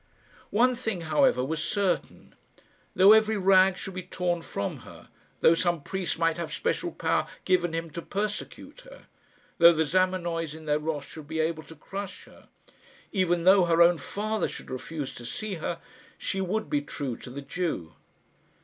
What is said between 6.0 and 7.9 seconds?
might have special power given